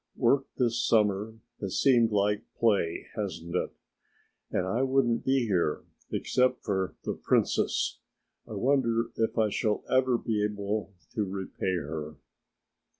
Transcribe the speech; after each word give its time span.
Work 0.15 0.47
this 0.57 0.83
summer 0.83 1.35
has 1.59 1.79
seemed 1.79 2.11
like 2.11 2.41
play, 2.57 3.05
hasn't 3.15 3.55
it? 3.55 3.69
And 4.49 4.65
I 4.65 4.81
wouldn't 4.81 5.23
be 5.23 5.45
here, 5.45 5.83
except 6.11 6.63
for 6.63 6.95
The 7.03 7.13
Princess. 7.13 7.99
I 8.47 8.53
wonder 8.53 9.11
if 9.17 9.37
I 9.37 9.49
shall 9.51 9.83
ever 9.91 10.17
be 10.17 10.43
able 10.43 10.91
to 11.13 11.23
repay 11.23 11.75
her?" 11.75 12.15